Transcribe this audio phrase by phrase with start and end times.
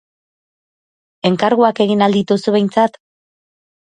[1.29, 2.97] Enkarguak egin al dituzu behintzat?